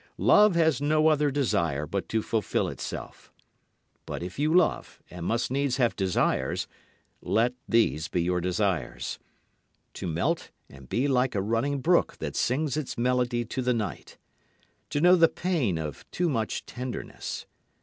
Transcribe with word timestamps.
Love 0.17 0.55
has 0.55 0.81
no 0.81 1.09
other 1.09 1.29
desire 1.29 1.85
but 1.85 2.09
to 2.09 2.23
fulfil 2.23 2.67
itself. 2.67 3.31
But 4.07 4.23
if 4.23 4.39
you 4.39 4.51
love 4.51 4.99
and 5.11 5.23
must 5.27 5.51
needs 5.51 5.77
have 5.77 5.95
desires, 5.95 6.67
let 7.21 7.53
these 7.69 8.07
be 8.07 8.23
your 8.23 8.41
desires: 8.41 9.19
To 9.93 10.07
melt 10.07 10.49
and 10.67 10.89
be 10.89 11.07
like 11.07 11.35
a 11.35 11.41
running 11.43 11.81
brook 11.81 12.17
that 12.17 12.35
sings 12.35 12.77
its 12.77 12.97
melody 12.97 13.45
to 13.45 13.61
the 13.61 13.75
night. 13.75 14.17
To 14.89 15.01
know 15.01 15.15
the 15.15 15.29
pain 15.29 15.77
of 15.77 16.09
too 16.09 16.29
much 16.29 16.65
tenderness. 16.65 17.45